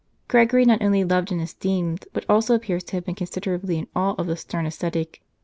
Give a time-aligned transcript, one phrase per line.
[0.27, 4.15] Gregory not only loved and esteemed, but also appears to have been considerably in awe
[4.17, 5.21] of the stern ascetic.